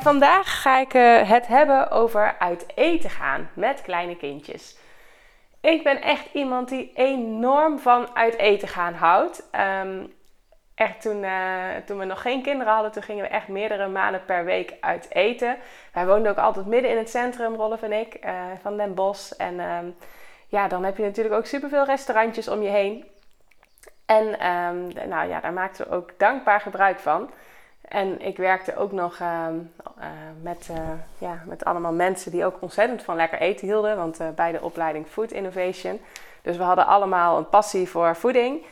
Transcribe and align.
Vandaag 0.00 0.62
ga 0.62 0.78
ik 0.78 0.94
eh, 0.94 1.28
het 1.28 1.46
hebben 1.46 1.90
over 1.90 2.36
uit 2.38 2.66
eten 2.74 3.10
gaan 3.10 3.50
met 3.54 3.82
kleine 3.82 4.16
kindjes. 4.16 4.78
Ik 5.60 5.82
ben 5.82 6.02
echt 6.02 6.26
iemand 6.32 6.68
die 6.68 6.92
enorm 6.94 7.78
van 7.78 8.16
uit 8.16 8.36
eten 8.36 8.68
gaan 8.68 8.94
houdt. 8.94 9.48
Ehm, 9.50 10.06
echt 10.74 11.00
toen, 11.00 11.22
uh, 11.22 11.76
toen 11.84 11.98
we 11.98 12.04
nog 12.04 12.22
geen 12.22 12.42
kinderen 12.42 12.72
hadden, 12.72 12.92
toen 12.92 13.02
gingen 13.02 13.22
we 13.22 13.30
echt 13.30 13.48
meerdere 13.48 13.88
maanden 13.88 14.24
per 14.24 14.44
week 14.44 14.74
uit 14.80 15.14
eten. 15.14 15.56
Wij 15.92 16.06
woonden 16.06 16.30
ook 16.30 16.38
altijd 16.38 16.66
midden 16.66 16.90
in 16.90 16.96
het 16.96 17.10
centrum, 17.10 17.54
Rolf 17.54 17.82
en 17.82 17.92
ik, 17.92 18.24
uh, 18.24 18.32
van 18.62 18.76
Den 18.76 18.94
Bosch. 18.94 19.32
En 19.32 19.60
ehm, 19.60 19.86
ja, 20.48 20.68
dan 20.68 20.84
heb 20.84 20.96
je 20.96 21.02
natuurlijk 21.02 21.34
ook 21.34 21.46
superveel 21.46 21.84
restaurantjes 21.84 22.48
om 22.48 22.62
je 22.62 22.68
heen. 22.68 23.04
En 24.06 24.46
um, 24.46 25.08
nou 25.08 25.28
ja, 25.28 25.40
daar 25.40 25.52
maakten 25.52 25.88
we 25.88 25.94
ook 25.94 26.18
dankbaar 26.18 26.60
gebruik 26.60 26.98
van. 26.98 27.30
En 27.88 28.20
ik 28.20 28.36
werkte 28.36 28.76
ook 28.76 28.92
nog 28.92 29.18
uh, 29.18 29.46
uh, 29.98 30.04
met, 30.42 30.68
uh, 30.70 30.76
ja, 31.18 31.42
met 31.46 31.64
allemaal 31.64 31.92
mensen 31.92 32.30
die 32.30 32.44
ook 32.44 32.56
ontzettend 32.60 33.02
van 33.02 33.16
lekker 33.16 33.38
eten 33.38 33.66
hielden. 33.66 33.96
Want 33.96 34.20
bij 34.34 34.52
de 34.52 34.62
opleiding 34.62 35.06
Food 35.06 35.30
Innovation. 35.30 36.00
Dus 36.42 36.56
we 36.56 36.62
hadden 36.62 36.86
allemaal 36.86 37.38
een 37.38 37.48
passie 37.48 37.88
voor 37.88 38.16
voeding. 38.16 38.64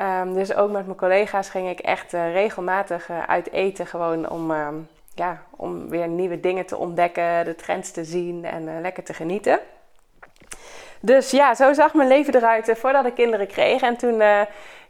Um, 0.00 0.34
dus 0.34 0.54
ook 0.54 0.70
met 0.70 0.86
mijn 0.86 0.98
collega's 0.98 1.48
ging 1.48 1.68
ik 1.68 1.78
echt 1.78 2.12
regelmatig 2.12 3.10
uit 3.26 3.52
eten. 3.52 3.86
Gewoon 3.86 4.28
om, 4.28 4.50
um, 4.50 4.88
ja, 5.14 5.42
om 5.50 5.88
weer 5.88 6.08
nieuwe 6.08 6.40
dingen 6.40 6.66
te 6.66 6.76
ontdekken, 6.76 7.44
de 7.44 7.54
trends 7.54 7.90
te 7.90 8.04
zien 8.04 8.44
en 8.44 8.80
lekker 8.80 9.02
te 9.02 9.14
genieten. 9.14 9.58
Dus 11.00 11.30
ja, 11.30 11.54
zo 11.54 11.72
zag 11.72 11.94
mijn 11.94 12.08
leven 12.08 12.34
eruit 12.34 12.72
voordat 12.74 13.06
ik 13.06 13.14
kinderen 13.14 13.46
kreeg. 13.46 13.82
En 13.82 13.96
toen 13.96 14.22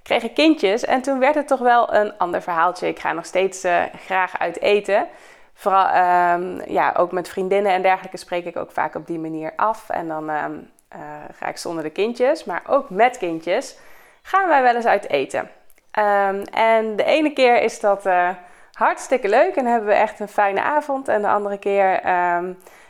kreeg 0.06 0.22
ik 0.22 0.34
kindjes 0.34 0.84
en 0.84 1.02
toen 1.02 1.18
werd 1.18 1.34
het 1.34 1.48
toch 1.48 1.60
wel 1.60 1.94
een 1.94 2.18
ander 2.18 2.42
verhaaltje. 2.42 2.88
Ik 2.88 2.98
ga 2.98 3.12
nog 3.12 3.24
steeds 3.24 3.64
uh, 3.64 3.82
graag 4.04 4.38
uit 4.38 4.60
eten. 4.60 5.06
Vooral 5.54 5.86
um, 5.86 6.62
ja, 6.66 6.94
ook 6.96 7.12
met 7.12 7.28
vriendinnen 7.28 7.72
en 7.72 7.82
dergelijke 7.82 8.16
spreek 8.16 8.44
ik 8.44 8.56
ook 8.56 8.72
vaak 8.72 8.94
op 8.94 9.06
die 9.06 9.18
manier 9.18 9.52
af. 9.56 9.90
En 9.90 10.08
dan 10.08 10.30
um, 10.30 10.70
uh, 10.96 11.00
ga 11.32 11.46
ik 11.46 11.56
zonder 11.56 11.82
de 11.82 11.90
kindjes, 11.90 12.44
maar 12.44 12.62
ook 12.66 12.90
met 12.90 13.18
kindjes 13.18 13.78
gaan 14.22 14.48
wij 14.48 14.62
wel 14.62 14.74
eens 14.74 14.86
uit 14.86 15.08
eten. 15.08 15.40
Um, 15.98 16.42
en 16.42 16.96
de 16.96 17.04
ene 17.04 17.32
keer 17.32 17.62
is 17.62 17.80
dat 17.80 18.06
uh, 18.06 18.28
hartstikke 18.72 19.28
leuk 19.28 19.56
en 19.56 19.66
hebben 19.66 19.88
we 19.88 19.94
echt 19.94 20.20
een 20.20 20.28
fijne 20.28 20.62
avond. 20.62 21.08
En 21.08 21.22
de 21.22 21.28
andere 21.28 21.58
keer 21.58 22.00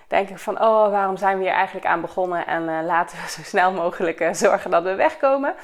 denk 0.08 0.28
ik 0.28 0.38
van, 0.38 0.60
oh, 0.60 0.90
waarom 0.90 1.16
zijn 1.16 1.38
we 1.38 1.44
hier 1.44 1.52
eigenlijk 1.52 1.86
aan 1.86 2.00
begonnen? 2.00 2.46
En 2.46 2.84
laten 2.84 3.18
we 3.18 3.30
zo 3.30 3.42
snel 3.42 3.72
mogelijk 3.72 4.28
zorgen 4.32 4.70
dat 4.70 4.82
we 4.82 4.94
wegkomen 4.94 5.54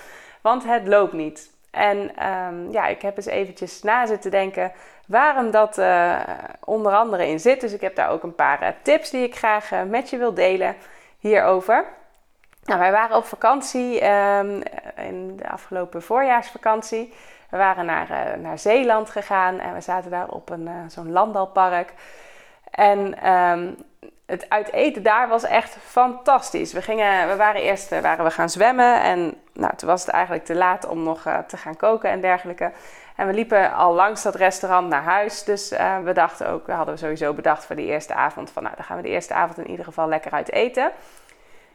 want 0.43 0.65
het 0.65 0.89
loopt 0.89 1.13
niet. 1.13 1.51
En 1.71 2.27
um, 2.29 2.73
ja, 2.73 2.87
ik 2.87 3.03
heb 3.03 3.17
eens 3.17 3.27
eventjes 3.27 3.83
na 3.83 4.07
zitten 4.07 4.31
denken 4.31 4.73
waarom 5.07 5.51
dat 5.51 5.79
uh, 5.79 6.21
onder 6.65 6.93
andere 6.93 7.29
in 7.29 7.41
zit. 7.41 7.61
Dus 7.61 7.73
ik 7.73 7.81
heb 7.81 7.95
daar 7.95 8.11
ook 8.11 8.23
een 8.23 8.35
paar 8.35 8.63
uh, 8.63 8.69
tips 8.83 9.11
die 9.11 9.23
ik 9.23 9.37
graag 9.37 9.73
uh, 9.73 9.83
met 9.83 10.11
je 10.11 10.17
wil 10.17 10.35
delen 10.35 10.77
hierover. 11.19 11.85
Nou, 12.65 12.81
wij 12.81 12.93
waren 12.93 13.17
op 13.17 13.25
vakantie 13.25 14.09
um, 14.09 14.63
in 14.97 15.37
de 15.37 15.49
afgelopen 15.49 16.03
voorjaarsvakantie. 16.03 17.15
We 17.51 17.57
waren 17.57 17.87
naar, 17.87 18.39
naar 18.39 18.59
Zeeland 18.59 19.11
gegaan 19.11 19.59
en 19.59 19.75
we 19.75 19.81
zaten 19.81 20.11
daar 20.11 20.29
op 20.29 20.51
een, 20.51 20.69
zo'n 20.91 21.13
landalpark. 21.13 21.93
En 22.71 23.31
um, 23.31 23.77
het 24.27 24.49
uit 24.49 24.73
eten 24.73 25.03
daar 25.03 25.29
was 25.29 25.45
echt 25.45 25.77
fantastisch. 25.81 26.73
We, 26.73 26.83
gingen, 26.83 27.29
we 27.29 27.37
waren 27.37 27.61
eerst 27.61 28.01
waren 28.01 28.25
we 28.25 28.31
gaan 28.31 28.51
zwemmen 28.51 29.03
en 29.03 29.35
nou, 29.53 29.77
toen 29.77 29.89
was 29.89 30.01
het 30.01 30.11
eigenlijk 30.11 30.45
te 30.45 30.55
laat 30.55 30.87
om 30.87 31.03
nog 31.03 31.27
uh, 31.27 31.39
te 31.39 31.57
gaan 31.57 31.77
koken 31.77 32.11
en 32.11 32.21
dergelijke. 32.21 32.73
En 33.17 33.27
we 33.27 33.33
liepen 33.33 33.75
al 33.75 33.95
langs 33.95 34.23
dat 34.23 34.35
restaurant 34.35 34.89
naar 34.89 35.03
huis. 35.03 35.45
Dus 35.45 35.73
uh, 35.73 35.99
we 35.99 36.13
dachten 36.13 36.49
ook, 36.49 36.67
we 36.67 36.73
hadden 36.73 36.99
sowieso 36.99 37.33
bedacht 37.33 37.65
voor 37.65 37.77
die 37.77 37.87
eerste 37.87 38.15
avond 38.15 38.51
van 38.51 38.63
nou, 38.63 38.77
dan 38.77 38.85
gaan 38.85 38.97
we 38.97 39.03
de 39.03 39.09
eerste 39.09 39.35
avond 39.35 39.59
in 39.59 39.71
ieder 39.71 39.85
geval 39.85 40.09
lekker 40.09 40.33
uit 40.33 40.53
eten. 40.53 40.91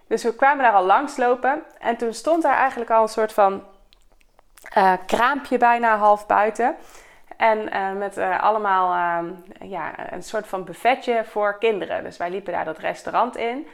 Dus 0.08 0.24
we 0.24 0.36
kwamen 0.36 0.64
daar 0.64 0.74
al 0.74 0.86
langs 0.86 1.18
lopen 1.18 1.64
en 1.80 1.98
toen 1.98 2.14
stond 2.14 2.44
daar 2.44 2.58
eigenlijk 2.58 2.92
al 2.92 3.02
een 3.02 3.08
soort 3.08 3.34
van 3.34 3.64
kraampje 5.06 5.58
bijna 5.58 5.98
half 5.98 6.26
buiten. 6.26 6.76
En 7.38 7.70
uh, 7.74 7.92
met 7.92 8.18
uh, 8.18 8.44
allemaal 8.44 8.94
uh, 9.24 9.70
ja, 9.70 10.14
een 10.14 10.24
soort 10.24 10.48
van 10.48 10.64
buffetje 10.64 11.24
voor 11.26 11.58
kinderen. 11.60 12.04
Dus 12.04 12.18
wij 12.18 12.30
liepen 12.30 12.54
daar 12.54 12.66
dat 12.66 12.78
restaurant 12.78 13.38
in. 13.38 13.68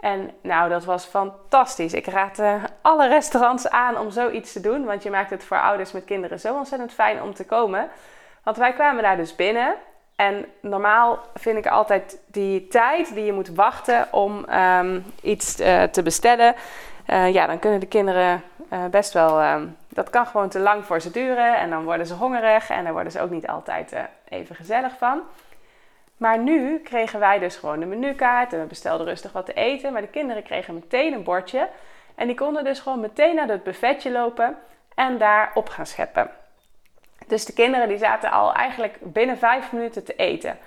En 0.00 0.30
nou, 0.40 0.68
dat 0.68 0.84
was 0.84 1.04
fantastisch. 1.04 1.92
Ik 1.92 2.06
raad 2.06 2.42
alle 2.82 3.08
restaurants 3.08 3.68
aan 3.68 3.98
om 3.98 4.10
zoiets 4.10 4.52
te 4.52 4.60
doen. 4.60 4.84
Want 4.84 5.02
je 5.02 5.10
maakt 5.10 5.30
het 5.30 5.44
voor 5.44 5.60
ouders 5.60 5.92
met 5.92 6.04
kinderen 6.04 6.40
zo 6.40 6.56
ontzettend 6.56 6.92
fijn 6.92 7.22
om 7.22 7.34
te 7.34 7.44
komen. 7.44 7.88
Want 8.42 8.56
wij 8.56 8.72
kwamen 8.72 9.02
daar 9.02 9.16
dus 9.16 9.36
binnen. 9.36 9.74
En 10.16 10.46
normaal 10.60 11.18
vind 11.34 11.58
ik 11.58 11.66
altijd 11.66 12.18
die 12.26 12.66
tijd 12.66 13.14
die 13.14 13.24
je 13.24 13.32
moet 13.32 13.54
wachten 13.54 14.08
om 14.10 14.46
um, 14.50 15.04
iets 15.22 15.54
te 15.90 16.00
bestellen. 16.04 16.54
ja, 17.06 17.46
dan 17.46 17.58
kunnen 17.58 17.80
de 17.80 17.86
kinderen 17.86 18.42
best 18.90 19.12
wel 19.12 19.42
um, 19.42 19.76
dat 19.88 20.10
kan 20.10 20.26
gewoon 20.26 20.48
te 20.48 20.58
lang 20.58 20.84
voor 20.84 21.00
ze 21.00 21.10
duren 21.10 21.58
en 21.58 21.70
dan 21.70 21.84
worden 21.84 22.06
ze 22.06 22.14
hongerig 22.14 22.70
en 22.70 22.84
daar 22.84 22.92
worden 22.92 23.12
ze 23.12 23.20
ook 23.20 23.30
niet 23.30 23.46
altijd 23.46 23.92
uh, 23.92 24.00
even 24.28 24.56
gezellig 24.56 24.92
van. 24.98 25.22
Maar 26.16 26.38
nu 26.38 26.78
kregen 26.78 27.20
wij 27.20 27.38
dus 27.38 27.56
gewoon 27.56 27.80
de 27.80 27.86
menukaart 27.86 28.52
en 28.52 28.60
we 28.60 28.66
bestelden 28.66 29.06
rustig 29.06 29.32
wat 29.32 29.46
te 29.46 29.52
eten. 29.52 29.92
Maar 29.92 30.00
de 30.00 30.08
kinderen 30.08 30.42
kregen 30.42 30.74
meteen 30.74 31.12
een 31.12 31.22
bordje 31.22 31.68
en 32.14 32.26
die 32.26 32.36
konden 32.36 32.64
dus 32.64 32.80
gewoon 32.80 33.00
meteen 33.00 33.34
naar 33.34 33.48
het 33.48 33.62
buffetje 33.62 34.10
lopen 34.10 34.56
en 34.94 35.18
daar 35.18 35.50
op 35.54 35.68
gaan 35.68 35.86
scheppen. 35.86 36.30
Dus 37.26 37.44
de 37.44 37.52
kinderen 37.52 37.88
die 37.88 37.98
zaten 37.98 38.30
al 38.30 38.54
eigenlijk 38.54 38.96
binnen 39.00 39.38
vijf 39.38 39.72
minuten 39.72 40.04
te 40.04 40.14
eten. 40.14 40.58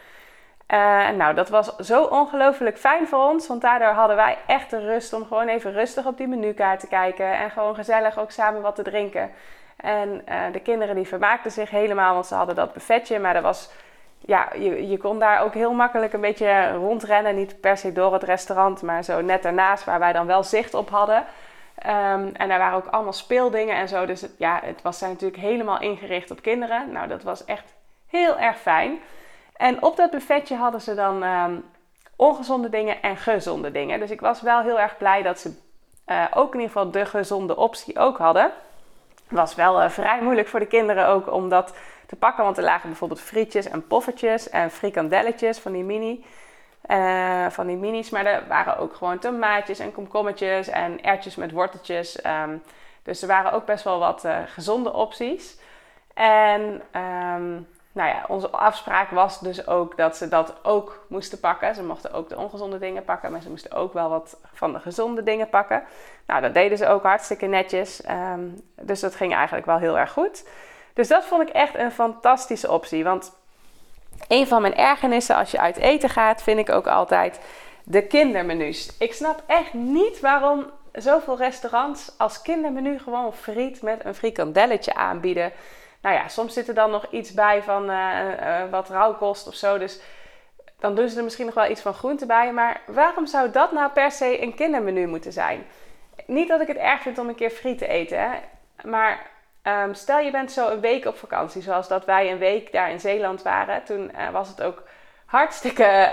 Uh, 0.73 1.09
nou, 1.09 1.33
dat 1.33 1.49
was 1.49 1.75
zo 1.75 2.03
ongelooflijk 2.03 2.77
fijn 2.77 3.07
voor 3.07 3.23
ons, 3.23 3.47
want 3.47 3.61
daardoor 3.61 3.87
hadden 3.87 4.15
wij 4.15 4.37
echt 4.47 4.69
de 4.69 4.79
rust 4.79 5.13
om 5.13 5.25
gewoon 5.25 5.47
even 5.47 5.71
rustig 5.71 6.05
op 6.05 6.17
die 6.17 6.27
menukaart 6.27 6.79
te 6.79 6.87
kijken 6.87 7.37
en 7.37 7.51
gewoon 7.51 7.75
gezellig 7.75 8.19
ook 8.19 8.31
samen 8.31 8.61
wat 8.61 8.75
te 8.75 8.81
drinken. 8.83 9.31
En 9.77 10.21
uh, 10.29 10.41
de 10.51 10.59
kinderen 10.59 10.95
die 10.95 11.07
vermaakten 11.07 11.51
zich 11.51 11.69
helemaal, 11.69 12.13
want 12.13 12.25
ze 12.25 12.35
hadden 12.35 12.55
dat 12.55 12.73
buffetje, 12.73 13.19
maar 13.19 13.33
dat 13.33 13.43
was, 13.43 13.69
ja, 14.19 14.47
je, 14.53 14.87
je 14.87 14.97
kon 14.97 15.19
daar 15.19 15.41
ook 15.41 15.53
heel 15.53 15.73
makkelijk 15.73 16.13
een 16.13 16.21
beetje 16.21 16.71
rondrennen, 16.71 17.35
niet 17.35 17.61
per 17.61 17.77
se 17.77 17.93
door 17.93 18.13
het 18.13 18.23
restaurant, 18.23 18.81
maar 18.81 19.03
zo 19.03 19.21
net 19.21 19.45
ernaast 19.45 19.83
waar 19.83 19.99
wij 19.99 20.13
dan 20.13 20.27
wel 20.27 20.43
zicht 20.43 20.73
op 20.73 20.89
hadden. 20.89 21.25
Um, 21.85 22.31
en 22.33 22.47
daar 22.47 22.59
waren 22.59 22.77
ook 22.77 22.87
allemaal 22.87 23.13
speeldingen 23.13 23.75
en 23.75 23.87
zo, 23.87 24.05
dus 24.05 24.25
ja, 24.37 24.59
het 24.63 24.81
was 24.81 24.99
daar 24.99 25.09
natuurlijk 25.09 25.41
helemaal 25.41 25.79
ingericht 25.79 26.31
op 26.31 26.41
kinderen. 26.41 26.91
Nou, 26.91 27.07
dat 27.07 27.23
was 27.23 27.45
echt 27.45 27.73
heel 28.07 28.37
erg 28.37 28.57
fijn. 28.57 28.99
En 29.57 29.83
op 29.83 29.95
dat 29.95 30.11
buffetje 30.11 30.55
hadden 30.55 30.81
ze 30.81 30.95
dan 30.95 31.23
um, 31.23 31.65
ongezonde 32.15 32.69
dingen 32.69 33.01
en 33.01 33.17
gezonde 33.17 33.71
dingen. 33.71 33.99
Dus 33.99 34.11
ik 34.11 34.21
was 34.21 34.41
wel 34.41 34.61
heel 34.61 34.79
erg 34.79 34.97
blij 34.97 35.21
dat 35.21 35.39
ze 35.39 35.53
uh, 36.07 36.25
ook 36.33 36.53
in 36.53 36.59
ieder 36.59 36.75
geval 36.75 36.91
de 36.91 37.05
gezonde 37.05 37.55
optie 37.55 37.99
ook 37.99 38.17
hadden. 38.17 38.51
Het 39.27 39.37
was 39.37 39.55
wel 39.55 39.83
uh, 39.83 39.89
vrij 39.89 40.21
moeilijk 40.21 40.47
voor 40.47 40.59
de 40.59 40.65
kinderen 40.65 41.07
ook 41.07 41.31
om 41.31 41.49
dat 41.49 41.75
te 42.05 42.15
pakken. 42.15 42.43
Want 42.43 42.57
er 42.57 42.63
lagen 42.63 42.89
bijvoorbeeld 42.89 43.21
frietjes 43.21 43.69
en 43.69 43.87
poffertjes 43.87 44.49
en 44.49 44.71
frikandelletjes 44.71 45.59
van 45.59 45.71
die 45.71 45.83
mini. 45.83 46.25
Uh, 46.87 47.45
van 47.49 47.67
die 47.67 47.75
minis. 47.75 48.09
Maar 48.09 48.25
er 48.25 48.43
waren 48.47 48.77
ook 48.77 48.95
gewoon 48.95 49.19
tomaatjes 49.19 49.79
en 49.79 49.91
komkommertjes 49.91 50.67
en 50.67 51.03
ertjes 51.03 51.35
met 51.35 51.51
worteltjes. 51.51 52.25
Um, 52.25 52.63
dus 53.03 53.21
er 53.21 53.27
waren 53.27 53.51
ook 53.51 53.65
best 53.65 53.83
wel 53.83 53.99
wat 53.99 54.27
gezonde 54.45 54.93
opties. 54.93 55.59
En 56.13 56.81
um, 57.35 57.67
nou 57.97 58.09
ja, 58.09 58.25
onze 58.27 58.49
afspraak 58.49 59.09
was 59.09 59.39
dus 59.39 59.67
ook 59.67 59.97
dat 59.97 60.17
ze 60.17 60.27
dat 60.27 60.53
ook 60.63 61.05
moesten 61.07 61.39
pakken. 61.39 61.75
Ze 61.75 61.83
mochten 61.83 62.13
ook 62.13 62.29
de 62.29 62.37
ongezonde 62.37 62.79
dingen 62.79 63.03
pakken, 63.03 63.31
maar 63.31 63.41
ze 63.41 63.49
moesten 63.49 63.71
ook 63.71 63.93
wel 63.93 64.09
wat 64.09 64.37
van 64.53 64.73
de 64.73 64.79
gezonde 64.79 65.23
dingen 65.23 65.49
pakken. 65.49 65.83
Nou, 66.27 66.41
dat 66.41 66.53
deden 66.53 66.77
ze 66.77 66.87
ook 66.87 67.03
hartstikke 67.03 67.45
netjes. 67.45 68.01
Um, 68.09 68.61
dus 68.81 68.99
dat 68.99 69.15
ging 69.15 69.33
eigenlijk 69.33 69.65
wel 69.65 69.77
heel 69.77 69.97
erg 69.97 70.11
goed. 70.11 70.47
Dus 70.93 71.07
dat 71.07 71.25
vond 71.25 71.41
ik 71.41 71.49
echt 71.49 71.75
een 71.75 71.91
fantastische 71.91 72.71
optie. 72.71 73.03
Want 73.03 73.35
een 74.27 74.47
van 74.47 74.61
mijn 74.61 74.75
ergernissen 74.75 75.35
als 75.35 75.51
je 75.51 75.59
uit 75.59 75.77
eten 75.77 76.09
gaat, 76.09 76.43
vind 76.43 76.59
ik 76.59 76.69
ook 76.69 76.87
altijd 76.87 77.39
de 77.83 78.07
kindermenu's. 78.07 78.95
Ik 78.99 79.13
snap 79.13 79.43
echt 79.47 79.73
niet 79.73 80.19
waarom 80.19 80.65
zoveel 80.91 81.37
restaurants 81.37 82.11
als 82.17 82.41
kindermenu 82.41 82.99
gewoon 82.99 83.33
friet 83.33 83.81
met 83.81 84.05
een 84.05 84.15
frikandelletje 84.15 84.93
aanbieden. 84.93 85.51
Nou 86.01 86.15
ja, 86.15 86.27
soms 86.27 86.53
zit 86.53 86.67
er 86.67 86.73
dan 86.73 86.91
nog 86.91 87.05
iets 87.11 87.33
bij 87.33 87.63
van 87.63 87.89
uh, 87.89 88.69
wat 88.71 88.89
rauwkost 88.89 89.47
of 89.47 89.55
zo. 89.55 89.77
Dus 89.77 89.99
dan 90.79 90.95
doen 90.95 91.09
ze 91.09 91.17
er 91.17 91.23
misschien 91.23 91.45
nog 91.45 91.55
wel 91.55 91.69
iets 91.69 91.81
van 91.81 91.93
groente 91.93 92.25
bij. 92.25 92.53
Maar 92.53 92.81
waarom 92.85 93.25
zou 93.25 93.51
dat 93.51 93.71
nou 93.71 93.91
per 93.91 94.11
se 94.11 94.41
een 94.41 94.55
kindermenu 94.55 95.07
moeten 95.07 95.33
zijn? 95.33 95.65
Niet 96.25 96.47
dat 96.47 96.61
ik 96.61 96.67
het 96.67 96.77
erg 96.77 97.01
vind 97.01 97.17
om 97.17 97.27
een 97.27 97.35
keer 97.35 97.49
friet 97.49 97.77
te 97.77 97.87
eten. 97.87 98.19
Hè? 98.19 98.37
Maar 98.83 99.29
ehm, 99.61 99.93
stel 99.93 100.19
je 100.19 100.31
bent 100.31 100.51
zo 100.51 100.69
een 100.69 100.79
week 100.79 101.05
op 101.05 101.17
vakantie. 101.17 101.61
Zoals 101.61 101.87
dat 101.87 102.05
wij 102.05 102.31
een 102.31 102.37
week 102.37 102.71
daar 102.71 102.91
in 102.91 102.99
Zeeland 102.99 103.41
waren. 103.41 103.83
Toen 103.83 104.11
was 104.31 104.47
het 104.47 104.61
ook 104.61 104.83
hartstikke 105.25 106.09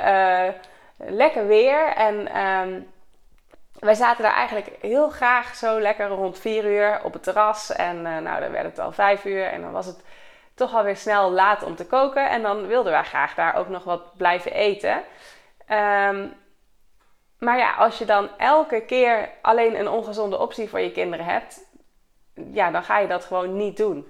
lekker 0.97 1.47
weer. 1.47 1.87
En 1.87 2.41
um, 2.41 2.93
wij 3.79 3.95
zaten 3.95 4.23
daar 4.23 4.35
eigenlijk 4.35 4.71
heel 4.81 5.09
graag 5.09 5.55
zo 5.55 5.81
lekker 5.81 6.09
rond 6.09 6.39
4 6.39 6.65
uur 6.65 7.01
op 7.03 7.13
het 7.13 7.23
terras. 7.23 7.73
En 7.73 7.97
uh, 7.97 8.19
nou, 8.19 8.41
dan 8.41 8.51
werd 8.51 8.65
het 8.65 8.79
al 8.79 8.93
5 8.93 9.25
uur. 9.25 9.45
En 9.47 9.61
dan 9.61 9.73
was 9.73 9.87
het 9.87 10.05
toch 10.55 10.75
alweer 10.75 10.97
snel 10.97 11.31
laat 11.31 11.63
om 11.63 11.77
te 11.77 11.87
koken. 11.87 12.31
En 12.31 12.43
dan 12.43 12.67
wilden 12.67 12.93
wij 12.93 13.05
graag 13.05 13.35
daar 13.35 13.55
ook 13.55 13.69
nog 13.69 13.85
wat 13.85 14.17
blijven 14.17 14.53
eten. 14.53 15.03
Um, 15.69 16.35
maar 17.39 17.59
ja, 17.59 17.75
als 17.75 17.99
je 17.99 18.05
dan 18.05 18.29
elke 18.39 18.81
keer 18.81 19.29
alleen 19.43 19.79
een 19.79 19.89
ongezonde 19.89 20.39
optie 20.39 20.69
voor 20.69 20.81
je 20.81 20.93
kinderen 20.93 21.27
hebt, 21.27 21.61
ja, 22.53 22.71
dan 22.71 22.83
ga 22.83 22.99
je 22.99 23.09
dat 23.09 23.25
gewoon 23.25 23.57
niet 23.57 23.77
doen. 23.77 24.07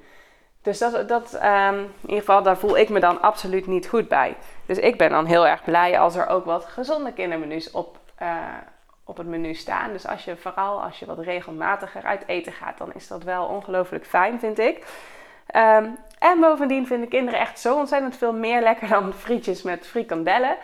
Dus 0.63 0.79
dat, 0.79 1.09
dat 1.09 1.35
um, 1.35 1.79
in 1.79 1.91
ieder 2.03 2.19
geval, 2.19 2.43
daar 2.43 2.57
voel 2.57 2.79
ik 2.79 2.89
me 2.89 3.01
dan 3.01 3.21
absoluut 3.21 3.67
niet 3.67 3.89
goed 3.89 4.09
bij. 4.09 4.37
Dus 4.67 4.79
ik 4.79 4.99
ben 4.99 5.11
dan 5.11 5.27
heel 5.27 5.47
erg 5.47 5.65
blij 5.65 5.99
als 5.99 6.17
er 6.17 6.27
ook 6.27 6.45
wat 6.45 6.65
gezonde 6.65 7.13
kindermenu's 7.13 7.71
op, 7.71 7.99
uh, 8.23 8.45
op 9.05 9.17
het 9.17 9.27
menu 9.27 9.55
staan. 9.55 9.93
Dus 9.93 10.06
als 10.06 10.25
je 10.25 10.37
vooral 10.37 10.83
als 10.83 10.99
je 10.99 11.06
wat 11.06 11.19
regelmatiger 11.19 12.03
uit 12.03 12.23
eten 12.27 12.53
gaat, 12.53 12.79
dan 12.79 12.95
is 12.95 13.09
dat 13.09 13.23
wel 13.23 13.47
ongelooflijk 13.47 14.06
fijn, 14.06 14.39
vind 14.39 14.59
ik. 14.59 14.87
Um, 15.56 15.97
en 16.19 16.41
bovendien 16.41 16.87
vinden 16.87 17.09
kinderen 17.09 17.41
echt 17.41 17.61
zo 17.61 17.77
ontzettend 17.77 18.17
veel 18.17 18.33
meer 18.33 18.61
lekker 18.62 18.89
dan 18.89 19.12
frietjes 19.12 19.62
met 19.62 19.87
frikandellen. 19.87 20.56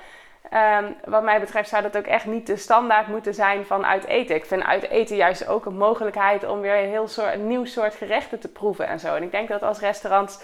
Um, 0.52 0.96
wat 1.04 1.22
mij 1.22 1.40
betreft 1.40 1.68
zou 1.68 1.82
dat 1.82 1.96
ook 1.96 2.06
echt 2.06 2.26
niet 2.26 2.46
de 2.46 2.56
standaard 2.56 3.06
moeten 3.06 3.34
zijn 3.34 3.66
van 3.66 3.86
uit 3.86 4.04
eten. 4.04 4.34
Ik 4.34 4.44
vind 4.44 4.62
uit 4.62 4.88
eten 4.88 5.16
juist 5.16 5.46
ook 5.46 5.66
een 5.66 5.76
mogelijkheid 5.76 6.46
om 6.46 6.60
weer 6.60 6.82
een 6.82 6.88
heel 6.88 7.08
soort, 7.08 7.34
een 7.34 7.46
nieuw 7.46 7.64
soort 7.64 7.94
gerechten 7.94 8.40
te 8.40 8.48
proeven 8.48 8.86
en 8.86 9.00
zo. 9.00 9.14
En 9.14 9.22
ik 9.22 9.30
denk 9.30 9.48
dat 9.48 9.62
als 9.62 9.80
restaurants 9.80 10.40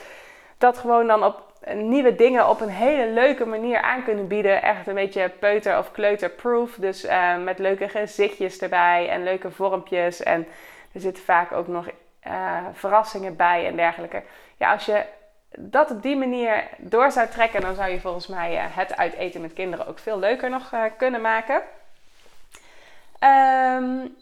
dat 0.58 0.78
gewoon 0.78 1.06
dan 1.06 1.24
op 1.24 1.45
nieuwe 1.74 2.14
dingen 2.14 2.48
op 2.48 2.60
een 2.60 2.68
hele 2.68 3.10
leuke 3.10 3.46
manier 3.46 3.80
aan 3.80 4.04
kunnen 4.04 4.26
bieden. 4.26 4.62
Echt 4.62 4.86
een 4.86 4.94
beetje 4.94 5.28
peuter- 5.28 5.78
of 5.78 5.92
kleuterproof. 5.92 6.74
Dus 6.74 7.04
uh, 7.04 7.36
met 7.36 7.58
leuke 7.58 7.88
gezichtjes 7.88 8.58
erbij 8.58 9.08
en 9.08 9.22
leuke 9.22 9.50
vormpjes. 9.50 10.22
En 10.22 10.46
er 10.92 11.00
zitten 11.00 11.24
vaak 11.24 11.52
ook 11.52 11.66
nog 11.66 11.88
uh, 12.26 12.58
verrassingen 12.72 13.36
bij 13.36 13.66
en 13.66 13.76
dergelijke. 13.76 14.22
Ja, 14.56 14.72
als 14.72 14.86
je 14.86 15.02
dat 15.58 15.90
op 15.90 16.02
die 16.02 16.16
manier 16.16 16.64
door 16.76 17.10
zou 17.10 17.28
trekken, 17.28 17.60
dan 17.60 17.74
zou 17.74 17.90
je 17.90 18.00
volgens 18.00 18.26
mij 18.26 18.54
uh, 18.54 18.62
het 18.66 18.96
uiteten 18.96 19.40
met 19.40 19.52
kinderen 19.52 19.86
ook 19.86 19.98
veel 19.98 20.18
leuker 20.18 20.50
nog 20.50 20.72
kunnen 20.96 21.20
maken. 21.20 21.62
Um, 23.20 24.16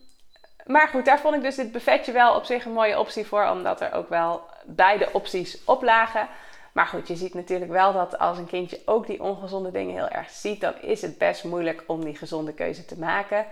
maar 0.66 0.88
goed, 0.88 1.04
daar 1.04 1.18
vond 1.18 1.34
ik 1.34 1.42
dus 1.42 1.54
dit 1.54 1.72
buffetje 1.72 2.12
wel 2.12 2.34
op 2.34 2.44
zich 2.44 2.64
een 2.64 2.72
mooie 2.72 2.98
optie 2.98 3.26
voor, 3.26 3.48
omdat 3.48 3.80
er 3.80 3.92
ook 3.92 4.08
wel 4.08 4.42
beide 4.64 5.08
opties 5.12 5.64
op 5.64 5.82
lagen. 5.82 6.28
Maar 6.74 6.86
goed, 6.86 7.08
je 7.08 7.16
ziet 7.16 7.34
natuurlijk 7.34 7.70
wel 7.70 7.92
dat 7.92 8.18
als 8.18 8.38
een 8.38 8.46
kindje 8.46 8.80
ook 8.84 9.06
die 9.06 9.22
ongezonde 9.22 9.70
dingen 9.70 9.94
heel 9.94 10.08
erg 10.08 10.30
ziet, 10.30 10.60
dan 10.60 10.74
is 10.80 11.02
het 11.02 11.18
best 11.18 11.44
moeilijk 11.44 11.84
om 11.86 12.04
die 12.04 12.16
gezonde 12.16 12.52
keuze 12.52 12.84
te 12.84 12.98
maken. 12.98 13.46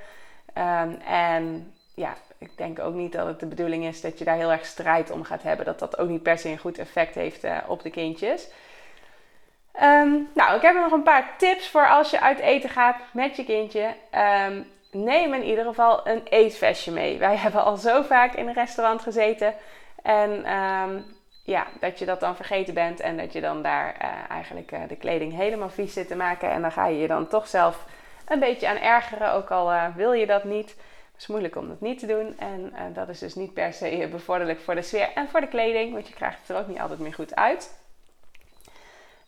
Um, 0.58 1.00
en 1.06 1.74
ja, 1.94 2.14
ik 2.38 2.56
denk 2.56 2.78
ook 2.78 2.94
niet 2.94 3.12
dat 3.12 3.26
het 3.26 3.40
de 3.40 3.46
bedoeling 3.46 3.84
is 3.84 4.00
dat 4.00 4.18
je 4.18 4.24
daar 4.24 4.36
heel 4.36 4.52
erg 4.52 4.66
strijd 4.66 5.10
om 5.10 5.24
gaat 5.24 5.42
hebben. 5.42 5.66
Dat 5.66 5.78
dat 5.78 5.98
ook 5.98 6.08
niet 6.08 6.22
per 6.22 6.38
se 6.38 6.48
een 6.48 6.58
goed 6.58 6.78
effect 6.78 7.14
heeft 7.14 7.44
uh, 7.44 7.58
op 7.66 7.82
de 7.82 7.90
kindjes. 7.90 8.48
Um, 9.82 10.28
nou, 10.34 10.56
ik 10.56 10.62
heb 10.62 10.74
nog 10.74 10.92
een 10.92 11.02
paar 11.02 11.34
tips 11.38 11.68
voor 11.68 11.88
als 11.88 12.10
je 12.10 12.20
uit 12.20 12.38
eten 12.38 12.70
gaat 12.70 12.96
met 13.12 13.36
je 13.36 13.44
kindje. 13.44 13.94
Um, 14.46 14.66
neem 14.90 15.34
in 15.34 15.44
ieder 15.44 15.64
geval 15.64 16.06
een 16.06 16.22
eetvestje 16.24 16.92
mee. 16.92 17.18
Wij 17.18 17.36
hebben 17.44 17.64
al 17.64 17.76
zo 17.76 18.02
vaak 18.02 18.34
in 18.34 18.48
een 18.48 18.54
restaurant 18.54 19.02
gezeten. 19.02 19.54
En 20.02 20.44
ja, 21.44 21.66
dat 21.80 21.98
je 21.98 22.04
dat 22.04 22.20
dan 22.20 22.36
vergeten 22.36 22.74
bent 22.74 23.00
en 23.00 23.16
dat 23.16 23.32
je 23.32 23.40
dan 23.40 23.62
daar 23.62 23.96
uh, 24.02 24.30
eigenlijk 24.30 24.72
uh, 24.72 24.80
de 24.88 24.96
kleding 24.96 25.32
helemaal 25.32 25.70
vies 25.70 25.92
zit 25.92 26.08
te 26.08 26.16
maken. 26.16 26.50
En 26.50 26.62
dan 26.62 26.72
ga 26.72 26.86
je 26.86 26.98
je 26.98 27.06
dan 27.06 27.26
toch 27.26 27.48
zelf 27.48 27.86
een 28.28 28.38
beetje 28.38 28.68
aan 28.68 28.76
ergeren, 28.76 29.32
ook 29.32 29.50
al 29.50 29.72
uh, 29.72 29.84
wil 29.96 30.12
je 30.12 30.26
dat 30.26 30.44
niet. 30.44 30.68
Het 31.12 31.20
is 31.20 31.26
moeilijk 31.26 31.56
om 31.56 31.68
dat 31.68 31.80
niet 31.80 31.98
te 31.98 32.06
doen. 32.06 32.38
En 32.38 32.72
dat 32.92 33.08
is 33.08 33.18
dus 33.18 33.34
niet 33.34 33.54
per 33.54 33.72
se 33.72 34.08
bevorderlijk 34.10 34.60
voor 34.60 34.74
de 34.74 34.82
sfeer 34.82 35.08
en 35.14 35.28
voor 35.28 35.40
de 35.40 35.48
kleding, 35.48 35.92
want 35.92 36.08
je 36.08 36.14
krijgt 36.14 36.38
het 36.40 36.48
er 36.48 36.62
ook 36.62 36.68
niet 36.68 36.80
altijd 36.80 36.98
meer 36.98 37.14
goed 37.14 37.36
uit. 37.36 37.80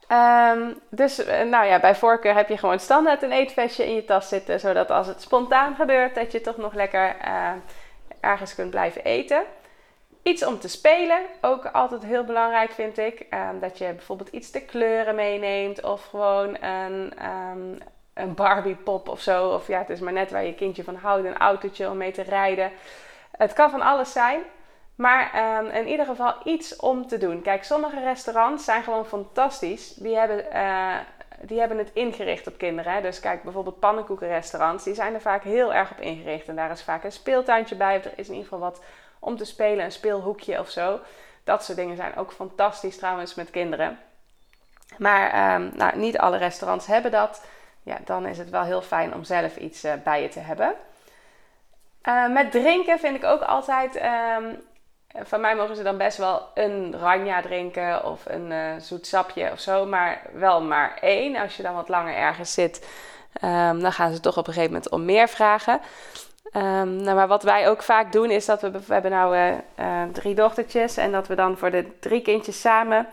Um, 0.09 0.81
dus 0.91 1.25
nou 1.27 1.67
ja, 1.67 1.81
bij 1.81 1.95
voorkeur 1.95 2.35
heb 2.35 2.49
je 2.49 2.59
gewoon 2.59 2.81
standaard 2.81 3.23
een 3.23 3.33
eetvestje 3.33 3.87
in 3.87 3.95
je 3.95 4.05
tas 4.05 4.29
zitten, 4.29 4.61
zodat 4.61 4.91
als 4.91 5.07
het 5.07 5.23
spontaan 5.23 5.75
gebeurt, 5.75 6.15
dat 6.15 6.33
je 6.33 6.41
toch 6.41 6.57
nog 6.57 6.75
lekker 6.75 7.17
ergens 8.21 8.55
kunt 8.55 8.71
blijven 8.71 9.05
eten. 9.05 9.43
Iets 10.25 10.45
om 10.45 10.59
te 10.59 10.69
spelen, 10.69 11.21
ook 11.41 11.67
altijd 11.67 12.05
heel 12.05 12.25
belangrijk 12.25 12.71
vind 12.71 12.99
ik. 12.99 13.27
Um, 13.31 13.61
dat 13.61 13.79
je 13.79 13.93
bijvoorbeeld 13.93 14.29
iets 14.29 14.51
te 14.51 14.61
kleuren 14.61 15.15
meeneemt 15.15 15.83
of 15.83 16.05
gewoon 16.05 16.63
een, 16.63 17.13
um, 17.53 17.79
een 18.15 18.35
Barbie 18.35 18.77
pop 18.77 19.09
of 19.09 19.21
zo. 19.21 19.49
Of 19.49 19.67
ja, 19.67 19.79
het 19.79 19.91
is 19.91 20.01
maar 20.01 20.13
net 20.13 20.31
waar 20.31 20.45
je 20.45 20.55
kindje 20.55 20.85
van 20.85 20.95
houdt, 20.95 21.25
een 21.25 21.37
autootje 21.37 21.91
om 21.91 21.97
mee 21.97 22.13
te 22.13 22.23
rijden. 22.23 22.71
Het 23.37 23.53
kan 23.53 23.71
van 23.71 23.83
alles 23.83 24.13
zijn. 24.13 24.41
Maar 24.95 25.59
um, 25.59 25.71
in 25.71 25.89
ieder 25.89 26.07
geval 26.07 26.35
iets 26.45 26.77
om 26.77 27.07
te 27.07 27.19
doen. 27.19 27.43
Kijk, 27.43 27.65
sommige 27.65 28.01
restaurants 28.01 28.65
zijn 28.65 28.83
gewoon 28.83 29.07
fantastisch. 29.07 29.95
Die 29.95 30.17
hebben, 30.17 30.45
uh, 30.53 30.95
die 31.41 31.59
hebben 31.59 31.79
het 31.79 31.91
ingericht 31.93 32.47
op 32.47 32.59
kinderen. 32.59 32.93
Hè? 32.93 33.01
Dus 33.01 33.21
kijk, 33.21 33.43
bijvoorbeeld 33.43 33.79
pannenkoekenrestaurants. 33.79 34.85
Die 34.85 34.95
zijn 34.95 35.15
er 35.15 35.21
vaak 35.21 35.43
heel 35.43 35.75
erg 35.75 35.91
op 35.91 36.01
ingericht. 36.01 36.49
En 36.49 36.57
daar 36.57 36.71
is 36.71 36.83
vaak 36.83 37.05
een 37.05 37.13
speeltuintje 37.13 37.77
bij. 37.77 37.97
Of 37.97 38.05
er 38.05 38.13
is 38.17 38.29
in 38.29 38.35
ieder 38.35 38.49
geval 38.49 38.69
wat 38.71 38.81
om 39.25 39.37
te 39.37 39.45
spelen, 39.45 39.85
een 39.85 39.93
speelhoekje 39.93 40.59
of 40.59 40.71
zo. 40.71 41.01
Dat 41.45 41.65
soort 41.65 41.79
dingen 41.79 41.97
zijn 41.97 42.17
ook 42.17 42.33
fantastisch 42.33 42.97
trouwens 42.97 43.35
met 43.35 43.51
kinderen. 43.51 43.99
Maar 44.99 45.55
um, 45.55 45.73
nou, 45.75 45.97
niet 45.97 46.19
alle 46.19 46.37
restaurants 46.37 46.87
hebben 46.87 47.11
dat. 47.11 47.45
Ja, 47.83 47.99
dan 48.05 48.27
is 48.27 48.39
het 48.39 48.51
wel 48.51 48.63
heel 48.63 48.83
fijn 48.83 49.15
om 49.15 49.25
zelf 49.25 49.57
iets 49.57 49.85
uh, 49.85 49.93
bij 50.05 50.23
je 50.23 50.29
te 50.29 50.41
hebben. 50.41 50.75
Uh, 52.09 52.29
met 52.29 52.51
drinken 52.51 52.99
vind 52.99 53.17
ik 53.17 53.25
ook 53.25 53.43
altijd. 53.43 53.97
Um, 53.97 54.63
van 55.27 55.41
mij 55.41 55.57
mogen 55.57 55.77
ze 55.77 55.83
dan 55.83 55.97
best 55.97 56.19
wel 56.19 56.49
een 56.55 56.97
ranja 56.99 57.43
drinken 57.43 58.05
of 58.05 58.27
een 58.27 58.51
uh, 58.51 58.73
zoet 58.79 59.07
sapje 59.07 59.51
of 59.53 59.61
zo. 59.61 59.87
Maar 59.87 60.23
wel 60.33 60.63
maar 60.63 60.99
één. 61.01 61.37
Als 61.37 61.57
je 61.57 61.63
dan 61.63 61.75
wat 61.75 61.89
langer 61.89 62.15
ergens 62.15 62.53
zit, 62.53 62.89
um, 63.43 63.81
dan 63.81 63.93
gaan 63.93 64.13
ze 64.13 64.21
toch 64.21 64.37
op 64.37 64.47
een 64.47 64.53
gegeven 64.53 64.75
moment 64.75 64.93
om 64.93 65.05
meer 65.05 65.29
vragen. 65.29 65.81
Um, 66.53 66.97
nou, 66.97 67.17
maar 67.17 67.29
wat 67.29 67.43
wij 67.43 67.69
ook 67.69 67.83
vaak 67.83 68.13
doen 68.13 68.31
is 68.31 68.45
dat 68.45 68.61
we, 68.61 68.71
we 68.71 68.93
hebben 68.93 69.11
nou 69.11 69.37
uh, 69.37 69.53
uh, 69.79 70.03
drie 70.13 70.35
dochtertjes 70.35 70.97
en 70.97 71.13
dat 71.13 71.27
we 71.27 71.35
dan 71.35 71.59
voor 71.59 71.71
de 71.71 71.99
drie 72.01 72.23
kindjes 72.23 72.61
samen 72.61 73.07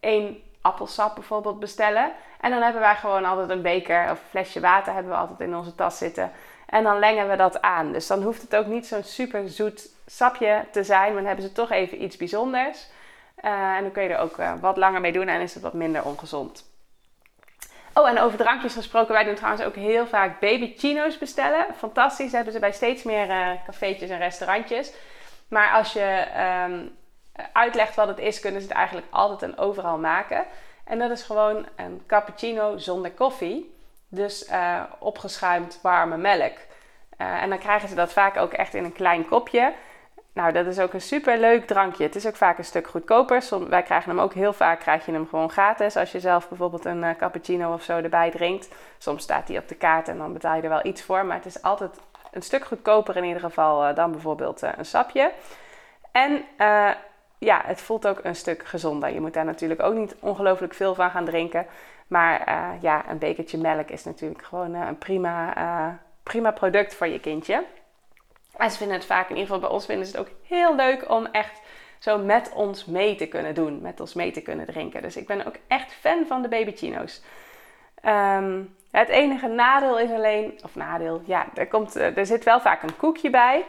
één 0.00 0.42
appelsap 0.60 1.14
bijvoorbeeld 1.14 1.60
bestellen. 1.60 2.12
En 2.40 2.50
dan 2.50 2.62
hebben 2.62 2.80
wij 2.80 2.96
gewoon 2.96 3.24
altijd 3.24 3.50
een 3.50 3.62
beker 3.62 4.10
of 4.10 4.20
flesje 4.30 4.60
water 4.60 4.92
hebben 4.92 5.12
we 5.12 5.18
altijd 5.18 5.40
in 5.40 5.56
onze 5.56 5.74
tas 5.74 5.98
zitten. 5.98 6.30
En 6.66 6.82
dan 6.82 6.98
lengen 6.98 7.28
we 7.28 7.36
dat 7.36 7.62
aan. 7.62 7.92
Dus 7.92 8.06
dan 8.06 8.22
hoeft 8.22 8.42
het 8.42 8.56
ook 8.56 8.66
niet 8.66 8.86
zo'n 8.86 9.02
super 9.02 9.48
zoet 9.48 9.88
sapje 10.06 10.64
te 10.70 10.84
zijn, 10.84 11.06
maar 11.06 11.16
dan 11.16 11.26
hebben 11.26 11.44
ze 11.44 11.52
toch 11.52 11.70
even 11.70 12.02
iets 12.02 12.16
bijzonders. 12.16 12.88
Uh, 13.44 13.76
en 13.76 13.82
dan 13.82 13.92
kun 13.92 14.02
je 14.02 14.08
er 14.08 14.20
ook 14.20 14.36
wat 14.60 14.76
langer 14.76 15.00
mee 15.00 15.12
doen 15.12 15.28
en 15.28 15.40
is 15.40 15.54
het 15.54 15.62
wat 15.62 15.72
minder 15.72 16.04
ongezond. 16.04 16.75
Oh, 17.98 18.08
en 18.08 18.18
over 18.18 18.38
drankjes 18.38 18.74
gesproken, 18.74 19.14
wij 19.14 19.24
doen 19.24 19.34
trouwens 19.34 19.64
ook 19.64 19.74
heel 19.74 20.06
vaak 20.06 20.40
baby 20.40 20.74
chino's 20.76 21.18
bestellen. 21.18 21.66
Fantastisch, 21.76 22.32
hebben 22.32 22.52
ze 22.52 22.58
bij 22.58 22.72
steeds 22.72 23.02
meer 23.02 23.28
uh, 23.28 23.48
cafeetjes 23.66 24.10
en 24.10 24.18
restaurantjes. 24.18 24.92
Maar 25.48 25.72
als 25.72 25.92
je 25.92 26.24
um, 26.68 26.96
uitlegt 27.52 27.94
wat 27.94 28.08
het 28.08 28.18
is, 28.18 28.40
kunnen 28.40 28.60
ze 28.60 28.66
het 28.66 28.76
eigenlijk 28.76 29.06
altijd 29.10 29.42
en 29.42 29.58
overal 29.58 29.98
maken. 29.98 30.44
En 30.84 30.98
dat 30.98 31.10
is 31.10 31.22
gewoon 31.22 31.66
een 31.76 32.02
cappuccino 32.06 32.78
zonder 32.78 33.10
koffie. 33.10 33.74
Dus 34.08 34.48
uh, 34.50 34.82
opgeschuimd 34.98 35.78
warme 35.82 36.16
melk. 36.16 36.56
Uh, 37.18 37.42
en 37.42 37.48
dan 37.48 37.58
krijgen 37.58 37.88
ze 37.88 37.94
dat 37.94 38.12
vaak 38.12 38.36
ook 38.36 38.52
echt 38.52 38.74
in 38.74 38.84
een 38.84 38.92
klein 38.92 39.28
kopje. 39.28 39.72
Nou, 40.36 40.52
dat 40.52 40.66
is 40.66 40.78
ook 40.78 40.92
een 40.92 41.00
super 41.00 41.38
leuk 41.38 41.66
drankje. 41.66 42.02
Het 42.02 42.14
is 42.14 42.26
ook 42.26 42.36
vaak 42.36 42.58
een 42.58 42.64
stuk 42.64 42.86
goedkoper. 42.86 43.42
Som, 43.42 43.68
wij 43.68 43.82
krijgen 43.82 44.10
hem 44.10 44.20
ook 44.20 44.34
heel 44.34 44.52
vaak, 44.52 44.80
krijg 44.80 45.06
je 45.06 45.12
hem 45.12 45.28
gewoon 45.28 45.50
gratis. 45.50 45.96
Als 45.96 46.12
je 46.12 46.20
zelf 46.20 46.48
bijvoorbeeld 46.48 46.84
een 46.84 47.02
uh, 47.02 47.10
cappuccino 47.18 47.72
of 47.72 47.82
zo 47.82 47.98
erbij 47.98 48.30
drinkt. 48.30 48.68
Soms 48.98 49.22
staat 49.22 49.46
die 49.46 49.58
op 49.58 49.68
de 49.68 49.74
kaart 49.74 50.08
en 50.08 50.18
dan 50.18 50.32
betaal 50.32 50.56
je 50.56 50.62
er 50.62 50.68
wel 50.68 50.86
iets 50.86 51.02
voor. 51.02 51.26
Maar 51.26 51.36
het 51.36 51.46
is 51.46 51.62
altijd 51.62 52.00
een 52.32 52.42
stuk 52.42 52.64
goedkoper 52.64 53.16
in 53.16 53.24
ieder 53.24 53.40
geval 53.40 53.88
uh, 53.88 53.94
dan 53.94 54.10
bijvoorbeeld 54.10 54.62
uh, 54.62 54.70
een 54.76 54.84
sapje. 54.84 55.32
En 56.12 56.44
ja, 57.38 57.62
het 57.64 57.80
voelt 57.80 58.06
ook 58.06 58.20
een 58.22 58.36
stuk 58.36 58.66
gezonder. 58.66 59.12
Je 59.12 59.20
moet 59.20 59.34
daar 59.34 59.44
natuurlijk 59.44 59.82
ook 59.82 59.94
niet 59.94 60.16
ongelooflijk 60.20 60.74
veel 60.74 60.94
van 60.94 61.10
gaan 61.10 61.24
drinken. 61.24 61.66
Maar 62.06 62.48
ja, 62.80 63.08
een 63.08 63.18
bekertje 63.18 63.58
melk 63.58 63.88
is 63.88 64.04
natuurlijk 64.04 64.42
gewoon 64.42 64.74
een 64.74 64.98
prima, 64.98 65.98
prima 66.22 66.50
product 66.50 66.94
voor 66.94 67.06
je 67.06 67.20
kindje. 67.20 67.64
En 68.56 68.70
ze 68.70 68.76
vinden 68.76 68.96
het 68.96 69.06
vaak, 69.06 69.28
in 69.28 69.36
ieder 69.36 69.44
geval 69.44 69.60
bij 69.60 69.70
ons 69.70 69.86
vinden 69.86 70.06
ze 70.06 70.16
het 70.16 70.26
ook 70.26 70.34
heel 70.48 70.76
leuk 70.76 71.10
om 71.10 71.26
echt 71.26 71.60
zo 71.98 72.18
met 72.18 72.52
ons 72.54 72.84
mee 72.84 73.14
te 73.14 73.26
kunnen 73.26 73.54
doen, 73.54 73.80
met 73.80 74.00
ons 74.00 74.14
mee 74.14 74.30
te 74.30 74.40
kunnen 74.40 74.66
drinken. 74.66 75.02
Dus 75.02 75.16
ik 75.16 75.26
ben 75.26 75.46
ook 75.46 75.56
echt 75.66 75.92
fan 75.92 76.24
van 76.26 76.42
de 76.42 76.48
babychino's. 76.48 77.22
Ehm, 78.00 78.62
het 78.90 79.08
enige 79.08 79.48
nadeel 79.48 79.98
is 79.98 80.10
alleen, 80.10 80.58
of 80.64 80.74
nadeel, 80.74 81.22
ja, 81.24 81.46
er, 81.54 81.66
komt, 81.66 81.96
eh, 81.96 82.16
er 82.16 82.26
zit 82.26 82.44
wel 82.44 82.60
vaak 82.60 82.82
een 82.82 82.96
koekje 82.96 83.30
bij. 83.30 83.64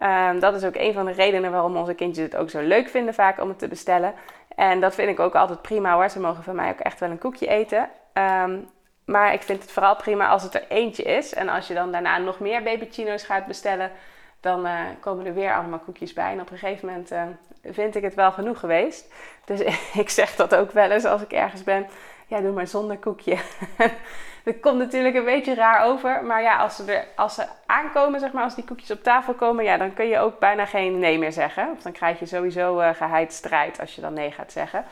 Um, 0.00 0.40
dat 0.40 0.54
is 0.54 0.64
ook 0.64 0.76
een 0.76 0.92
van 0.92 1.06
de 1.06 1.12
redenen 1.12 1.50
waarom 1.50 1.76
onze 1.76 1.94
kindjes 1.94 2.24
het 2.24 2.36
ook 2.36 2.50
zo 2.50 2.60
leuk 2.60 2.88
vinden 2.88 3.14
vaak 3.14 3.40
om 3.40 3.48
het 3.48 3.58
te 3.58 3.68
bestellen. 3.68 4.14
En 4.54 4.80
dat 4.80 4.94
vind 4.94 5.08
ik 5.08 5.20
ook 5.20 5.34
altijd 5.34 5.62
prima 5.62 5.94
hoor. 5.94 6.08
Ze 6.08 6.20
mogen 6.20 6.42
van 6.42 6.54
mij 6.54 6.70
ook 6.70 6.78
echt 6.78 7.00
wel 7.00 7.10
een 7.10 7.18
koekje 7.18 7.46
eten. 7.46 7.88
Um, 8.12 8.68
maar 9.04 9.32
ik 9.32 9.42
vind 9.42 9.62
het 9.62 9.72
vooral 9.72 9.96
prima 9.96 10.28
als 10.28 10.42
het 10.42 10.54
er 10.54 10.64
eentje 10.68 11.02
is. 11.02 11.34
En 11.34 11.48
als 11.48 11.66
je 11.66 11.74
dan 11.74 11.92
daarna 11.92 12.18
nog 12.18 12.40
meer 12.40 12.62
babychino's 12.62 13.22
gaat 13.22 13.46
bestellen, 13.46 13.90
dan 14.40 14.66
uh, 14.66 14.80
komen 15.00 15.26
er 15.26 15.34
weer 15.34 15.54
allemaal 15.54 15.78
koekjes 15.78 16.12
bij. 16.12 16.32
En 16.32 16.40
op 16.40 16.50
een 16.50 16.58
gegeven 16.58 16.86
moment 16.86 17.12
uh, 17.12 17.22
vind 17.62 17.94
ik 17.94 18.02
het 18.02 18.14
wel 18.14 18.32
genoeg 18.32 18.60
geweest. 18.60 19.12
Dus 19.44 19.60
ik 20.02 20.08
zeg 20.08 20.36
dat 20.36 20.54
ook 20.54 20.70
wel 20.70 20.90
eens 20.90 21.04
als 21.04 21.22
ik 21.22 21.32
ergens 21.32 21.64
ben. 21.64 21.86
Ja, 22.26 22.40
doe 22.40 22.52
maar 22.52 22.66
zonder 22.66 22.98
koekje. 22.98 23.36
dat 24.44 24.60
komt 24.60 24.78
natuurlijk 24.78 25.14
een 25.14 25.24
beetje 25.24 25.54
raar 25.54 25.84
over. 25.84 26.24
Maar 26.24 26.42
ja, 26.42 26.58
als 26.58 26.76
ze, 26.76 26.92
er, 26.92 27.06
als 27.16 27.34
ze 27.34 27.46
aankomen, 27.66 28.20
zeg 28.20 28.32
maar, 28.32 28.44
als 28.44 28.54
die 28.54 28.64
koekjes 28.64 28.90
op 28.90 29.02
tafel 29.02 29.34
komen, 29.34 29.64
ja, 29.64 29.76
dan 29.76 29.94
kun 29.94 30.06
je 30.06 30.18
ook 30.18 30.38
bijna 30.38 30.66
geen 30.66 30.98
nee 30.98 31.18
meer 31.18 31.32
zeggen. 31.32 31.70
Of 31.70 31.82
dan 31.82 31.92
krijg 31.92 32.18
je 32.18 32.26
sowieso 32.26 32.80
uh, 32.80 32.94
geheid 32.94 33.32
strijd 33.32 33.80
als 33.80 33.94
je 33.94 34.00
dan 34.00 34.12
nee 34.12 34.30
gaat 34.30 34.52
zeggen. 34.52 34.84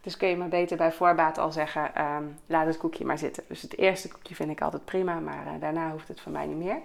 Dus 0.00 0.16
kun 0.16 0.28
je 0.28 0.36
maar 0.36 0.48
beter 0.48 0.76
bij 0.76 0.92
voorbaat 0.92 1.38
al 1.38 1.52
zeggen, 1.52 1.94
ehm, 1.94 2.22
laat 2.46 2.66
het 2.66 2.76
koekje 2.76 3.04
maar 3.04 3.18
zitten. 3.18 3.42
Dus 3.48 3.62
het 3.62 3.78
eerste 3.78 4.08
koekje 4.08 4.34
vind 4.34 4.50
ik 4.50 4.60
altijd 4.60 4.84
prima, 4.84 5.14
maar 5.14 5.44
daarna 5.60 5.90
hoeft 5.90 6.08
het 6.08 6.20
van 6.20 6.32
mij 6.32 6.46
niet 6.46 6.64
meer. 6.64 6.78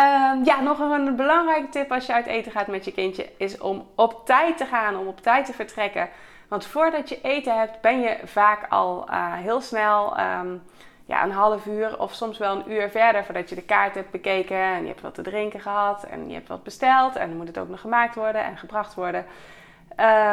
Um, 0.00 0.44
ja, 0.44 0.60
nog 0.60 0.78
een 0.78 1.16
belangrijke 1.16 1.68
tip 1.68 1.92
als 1.92 2.06
je 2.06 2.12
uit 2.12 2.26
eten 2.26 2.52
gaat 2.52 2.66
met 2.66 2.84
je 2.84 2.92
kindje 2.92 3.28
is 3.36 3.58
om 3.58 3.86
op 3.94 4.26
tijd 4.26 4.56
te 4.56 4.64
gaan, 4.64 4.96
om 4.96 5.06
op 5.06 5.20
tijd 5.20 5.46
te 5.46 5.52
vertrekken. 5.52 6.08
Want 6.48 6.66
voordat 6.66 7.08
je 7.08 7.20
eten 7.22 7.58
hebt, 7.58 7.80
ben 7.80 8.00
je 8.00 8.16
vaak 8.24 8.66
al 8.68 9.06
uh, 9.10 9.32
heel 9.32 9.60
snel 9.60 10.18
um, 10.20 10.62
ja, 11.06 11.24
een 11.24 11.32
half 11.32 11.66
uur 11.66 11.98
of 11.98 12.12
soms 12.12 12.38
wel 12.38 12.56
een 12.56 12.72
uur 12.72 12.90
verder 12.90 13.24
voordat 13.24 13.48
je 13.48 13.54
de 13.54 13.62
kaart 13.62 13.94
hebt 13.94 14.10
bekeken 14.10 14.56
en 14.56 14.80
je 14.80 14.88
hebt 14.88 15.00
wat 15.00 15.14
te 15.14 15.22
drinken 15.22 15.60
gehad 15.60 16.02
en 16.02 16.28
je 16.28 16.34
hebt 16.34 16.48
wat 16.48 16.62
besteld 16.62 17.16
en 17.16 17.28
dan 17.28 17.36
moet 17.36 17.46
het 17.46 17.58
ook 17.58 17.68
nog 17.68 17.80
gemaakt 17.80 18.14
worden 18.14 18.44
en 18.44 18.56
gebracht 18.56 18.94
worden. 18.94 19.24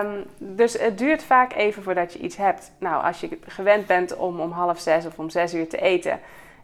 Um, 0.04 0.26
dus 0.38 0.74
het 0.74 0.98
duurt 0.98 1.24
vaak 1.24 1.54
even 1.54 1.84
voordat 1.84 2.14
je 2.14 2.20
iets 2.20 2.38
hebt. 2.38 2.72
Nou, 2.78 3.04
als 3.04 3.20
je 3.20 3.40
gewend 3.48 3.86
bent 3.88 4.16
om 4.16 4.40
om 4.40 4.52
half 4.52 4.80
zes 4.80 5.06
of 5.06 5.20
om 5.20 5.30
zes 5.30 5.54
uur 5.54 5.70
te 5.70 5.78
eten 5.78 6.20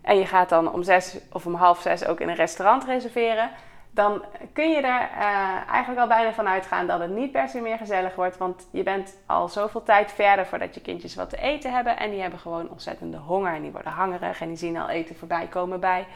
en 0.07 0.17
je 0.17 0.25
gaat 0.25 0.49
dan 0.49 0.73
om 0.73 0.83
zes 0.83 1.17
of 1.31 1.45
om 1.45 1.55
half 1.55 1.81
zes 1.81 2.05
ook 2.05 2.19
in 2.19 2.29
een 2.29 2.35
restaurant 2.35 2.85
reserveren, 2.85 3.49
dan 3.91 4.23
kun 4.53 4.69
je 4.69 4.81
er 4.81 5.09
uh, 5.17 5.71
eigenlijk 5.71 5.99
al 5.99 6.07
bijna 6.07 6.33
van 6.33 6.47
uitgaan 6.47 6.87
dat 6.87 6.99
het 6.99 7.09
niet 7.09 7.31
per 7.31 7.49
se 7.49 7.59
meer 7.59 7.77
gezellig 7.77 8.15
wordt. 8.15 8.37
Want 8.37 8.67
je 8.71 8.83
bent 8.83 9.17
al 9.25 9.47
zoveel 9.47 9.83
tijd 9.83 10.11
verder 10.11 10.45
voordat 10.45 10.75
je 10.75 10.81
kindjes 10.81 11.15
wat 11.15 11.29
te 11.29 11.37
eten 11.37 11.73
hebben. 11.73 11.97
En 11.97 12.09
die 12.09 12.21
hebben 12.21 12.39
gewoon 12.39 12.69
ontzettende 12.69 13.17
honger 13.17 13.53
en 13.53 13.61
die 13.61 13.71
worden 13.71 13.91
hangerig 13.91 14.41
en 14.41 14.47
die 14.47 14.57
zien 14.57 14.77
al 14.77 14.89
eten 14.89 15.15
voorbij 15.15 15.47
komen 15.47 15.79
bij, 15.79 16.07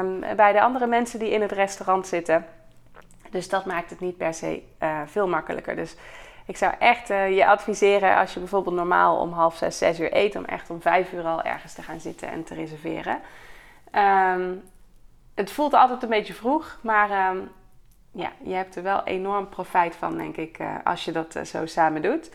um, 0.00 0.20
bij 0.36 0.52
de 0.52 0.60
andere 0.60 0.86
mensen 0.86 1.18
die 1.18 1.30
in 1.30 1.42
het 1.42 1.52
restaurant 1.52 2.06
zitten. 2.06 2.46
Dus 3.30 3.48
dat 3.48 3.64
maakt 3.64 3.90
het 3.90 4.00
niet 4.00 4.16
per 4.16 4.34
se 4.34 4.62
uh, 4.82 5.00
veel 5.06 5.28
makkelijker. 5.28 5.76
Dus 5.76 5.96
ik 6.50 6.56
zou 6.56 6.74
echt 6.78 7.10
uh, 7.10 7.36
je 7.36 7.46
adviseren 7.46 8.16
als 8.16 8.34
je 8.34 8.38
bijvoorbeeld 8.38 8.74
normaal 8.74 9.20
om 9.20 9.32
half 9.32 9.56
zes, 9.56 9.78
zes 9.78 10.00
uur 10.00 10.16
eet, 10.16 10.36
om 10.36 10.44
echt 10.44 10.70
om 10.70 10.82
vijf 10.82 11.12
uur 11.12 11.24
al 11.24 11.42
ergens 11.42 11.72
te 11.72 11.82
gaan 11.82 12.00
zitten 12.00 12.28
en 12.28 12.44
te 12.44 12.54
reserveren. 12.54 13.20
Um, 14.34 14.62
het 15.34 15.50
voelt 15.50 15.74
altijd 15.74 16.02
een 16.02 16.08
beetje 16.08 16.34
vroeg, 16.34 16.78
maar 16.82 17.30
um, 17.30 17.50
ja, 18.12 18.32
je 18.42 18.54
hebt 18.54 18.76
er 18.76 18.82
wel 18.82 19.04
enorm 19.04 19.48
profijt 19.48 19.96
van, 19.96 20.16
denk 20.16 20.36
ik, 20.36 20.58
uh, 20.58 20.74
als 20.84 21.04
je 21.04 21.12
dat 21.12 21.34
uh, 21.36 21.42
zo 21.42 21.66
samen 21.66 22.02
doet. 22.02 22.28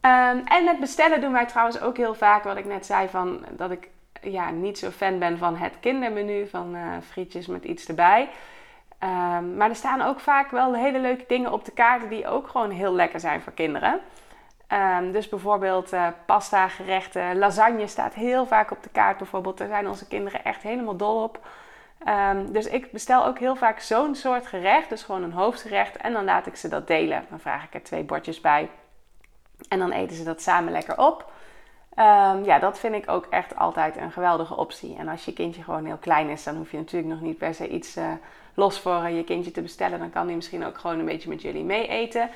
Um, 0.00 0.42
en 0.44 0.64
met 0.64 0.80
bestellen 0.80 1.20
doen 1.20 1.32
wij 1.32 1.46
trouwens 1.46 1.80
ook 1.80 1.96
heel 1.96 2.14
vaak, 2.14 2.44
wat 2.44 2.56
ik 2.56 2.64
net 2.64 2.86
zei, 2.86 3.08
van 3.08 3.44
dat 3.50 3.70
ik 3.70 3.88
ja, 4.22 4.50
niet 4.50 4.78
zo 4.78 4.90
fan 4.90 5.18
ben 5.18 5.38
van 5.38 5.56
het 5.56 5.72
kindermenu, 5.80 6.48
van 6.48 6.76
frietjes 7.10 7.46
met 7.46 7.64
iets 7.64 7.88
erbij. 7.88 8.28
Um, 9.02 9.56
maar 9.56 9.68
er 9.68 9.76
staan 9.76 10.02
ook 10.02 10.20
vaak 10.20 10.50
wel 10.50 10.74
hele 10.74 10.98
leuke 10.98 11.24
dingen 11.28 11.52
op 11.52 11.64
de 11.64 11.72
kaarten 11.72 12.08
die 12.08 12.26
ook 12.26 12.48
gewoon 12.48 12.70
heel 12.70 12.92
lekker 12.92 13.20
zijn 13.20 13.40
voor 13.40 13.52
kinderen. 13.52 14.00
Um, 14.98 15.12
dus 15.12 15.28
bijvoorbeeld 15.28 15.92
uh, 15.92 16.06
pasta 16.26 16.68
gerechten, 16.68 17.38
lasagne 17.38 17.86
staat 17.86 18.14
heel 18.14 18.46
vaak 18.46 18.70
op 18.70 18.82
de 18.82 18.88
kaart 18.88 19.16
bijvoorbeeld. 19.18 19.58
Daar 19.58 19.68
zijn 19.68 19.88
onze 19.88 20.08
kinderen 20.08 20.44
echt 20.44 20.62
helemaal 20.62 20.96
dol 20.96 21.22
op. 21.22 21.46
Um, 22.08 22.52
dus 22.52 22.66
ik 22.66 22.92
bestel 22.92 23.26
ook 23.26 23.38
heel 23.38 23.56
vaak 23.56 23.80
zo'n 23.80 24.14
soort 24.14 24.46
gerecht, 24.46 24.88
dus 24.88 25.02
gewoon 25.02 25.22
een 25.22 25.32
hoofdgerecht. 25.32 25.96
En 25.96 26.12
dan 26.12 26.24
laat 26.24 26.46
ik 26.46 26.56
ze 26.56 26.68
dat 26.68 26.86
delen. 26.86 27.26
Dan 27.30 27.40
vraag 27.40 27.64
ik 27.64 27.74
er 27.74 27.82
twee 27.82 28.04
bordjes 28.04 28.40
bij. 28.40 28.70
En 29.68 29.78
dan 29.78 29.90
eten 29.90 30.16
ze 30.16 30.24
dat 30.24 30.42
samen 30.42 30.72
lekker 30.72 30.98
op. 30.98 31.32
Ja, 32.44 32.58
dat 32.58 32.78
vind 32.78 32.94
ik 32.94 33.10
ook 33.10 33.26
echt 33.30 33.56
altijd 33.56 33.96
een 33.96 34.12
geweldige 34.12 34.56
optie. 34.56 34.96
En 34.98 35.08
als 35.08 35.24
je 35.24 35.32
kindje 35.32 35.62
gewoon 35.62 35.84
heel 35.84 35.96
klein 35.96 36.28
is, 36.28 36.44
dan 36.44 36.56
hoef 36.56 36.70
je 36.70 36.76
natuurlijk 36.76 37.12
nog 37.12 37.20
niet 37.20 37.38
per 37.38 37.54
se 37.54 37.68
iets 37.68 37.96
uh, 37.96 38.04
los 38.56 38.80
voor 38.80 39.08
je 39.08 39.24
kindje 39.24 39.50
te 39.50 39.62
bestellen. 39.62 39.98
Dan 39.98 40.10
kan 40.10 40.26
hij 40.26 40.34
misschien 40.34 40.64
ook 40.64 40.78
gewoon 40.78 40.98
een 40.98 41.04
beetje 41.04 41.28
met 41.28 41.42
jullie 41.42 41.64
mee 41.64 41.86
eten. 41.86 42.30